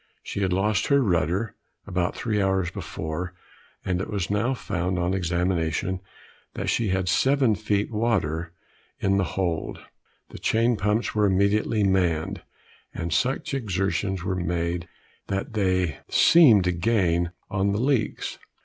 She 0.23 0.39
had 0.39 0.51
lost 0.51 0.87
her 0.87 0.99
rudder 0.99 1.55
about 1.85 2.15
three 2.15 2.41
hours 2.41 2.71
before, 2.71 3.35
and 3.85 4.01
it 4.01 4.09
was 4.09 4.31
now 4.31 4.55
found, 4.55 4.97
on 4.97 5.13
examination, 5.13 5.99
that 6.55 6.71
she 6.71 6.87
had 6.87 7.07
seven 7.07 7.53
feet 7.53 7.91
water 7.91 8.51
in 8.99 9.17
the 9.17 9.23
hold. 9.37 9.79
The 10.29 10.39
chain 10.39 10.75
pumps 10.75 11.13
were 11.13 11.27
immediately 11.27 11.83
manned, 11.83 12.41
and 12.95 13.13
such 13.13 13.53
exertions 13.53 14.23
were 14.23 14.33
made 14.35 14.87
that 15.27 15.53
they 15.53 15.99
seemed 16.09 16.63
to 16.63 16.71
gain 16.71 17.31
on 17.51 17.71
the 17.71 17.79
leaks. 17.79 18.39